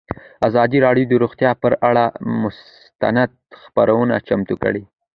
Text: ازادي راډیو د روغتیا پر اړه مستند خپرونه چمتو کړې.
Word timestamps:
ازادي 0.47 0.77
راډیو 0.85 1.09
د 1.09 1.13
روغتیا 1.23 1.51
پر 1.61 1.71
اړه 1.89 2.05
مستند 2.41 3.31
خپرونه 3.63 4.15
چمتو 4.27 4.55
کړې. 4.63 4.83